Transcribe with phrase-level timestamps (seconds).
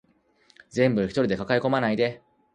[0.71, 2.23] 全部一人で抱え込まないで